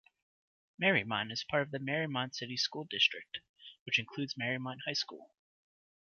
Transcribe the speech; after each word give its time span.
Mariemont 0.81 1.31
is 1.31 1.43
part 1.43 1.61
of 1.61 1.69
the 1.69 1.77
Mariemont 1.77 2.33
City 2.33 2.57
School 2.57 2.85
District, 2.89 3.37
which 3.83 3.99
includes 3.99 4.33
Mariemont 4.33 4.79
High 4.87 4.93
School. 4.93 5.35